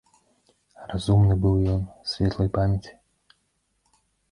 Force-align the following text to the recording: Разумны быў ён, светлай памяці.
Разумны 0.91 1.35
быў 1.43 1.55
ён, 1.75 1.85
светлай 2.15 2.51
памяці. 2.59 2.91